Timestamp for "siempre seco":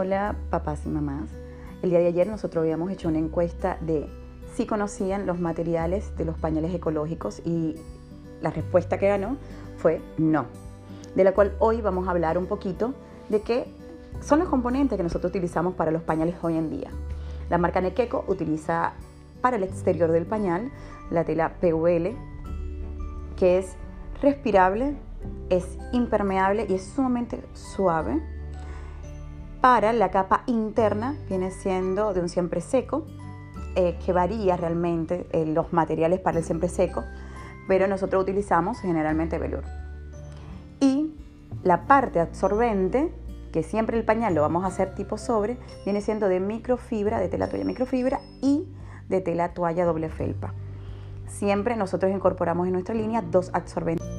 32.30-33.04, 36.44-37.04